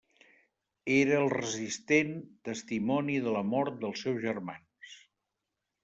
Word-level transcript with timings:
Era 0.95 1.13
el 1.17 1.29
resistent 1.33 2.17
testimoni 2.51 3.21
de 3.27 3.37
la 3.39 3.47
mort 3.53 3.79
dels 3.85 4.05
seus 4.07 4.21
germans. 4.29 5.01